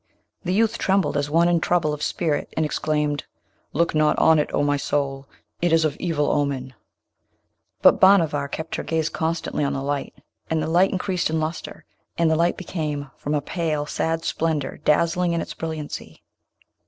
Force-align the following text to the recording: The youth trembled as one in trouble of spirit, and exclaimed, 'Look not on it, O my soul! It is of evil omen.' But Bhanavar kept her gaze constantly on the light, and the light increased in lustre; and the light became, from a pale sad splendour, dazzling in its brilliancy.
The 0.43 0.51
youth 0.53 0.79
trembled 0.79 1.15
as 1.15 1.29
one 1.29 1.47
in 1.47 1.59
trouble 1.59 1.93
of 1.93 2.01
spirit, 2.01 2.51
and 2.57 2.65
exclaimed, 2.65 3.25
'Look 3.71 3.93
not 3.93 4.17
on 4.17 4.39
it, 4.39 4.49
O 4.51 4.63
my 4.63 4.75
soul! 4.75 5.27
It 5.61 5.71
is 5.71 5.85
of 5.85 5.95
evil 5.97 6.31
omen.' 6.31 6.73
But 7.83 7.99
Bhanavar 7.99 8.47
kept 8.47 8.77
her 8.77 8.83
gaze 8.83 9.09
constantly 9.09 9.63
on 9.63 9.73
the 9.73 9.83
light, 9.83 10.15
and 10.49 10.59
the 10.59 10.65
light 10.65 10.89
increased 10.89 11.29
in 11.29 11.39
lustre; 11.39 11.85
and 12.17 12.31
the 12.31 12.35
light 12.35 12.57
became, 12.57 13.11
from 13.15 13.35
a 13.35 13.41
pale 13.41 13.85
sad 13.85 14.25
splendour, 14.25 14.77
dazzling 14.83 15.33
in 15.33 15.41
its 15.41 15.53
brilliancy. 15.53 16.23